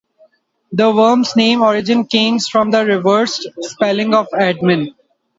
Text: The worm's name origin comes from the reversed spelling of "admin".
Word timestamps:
The 0.71 0.89
worm's 0.91 1.35
name 1.35 1.61
origin 1.61 2.07
comes 2.07 2.47
from 2.47 2.71
the 2.71 2.83
reversed 2.83 3.47
spelling 3.59 4.15
of 4.15 4.25
"admin". 4.33 4.95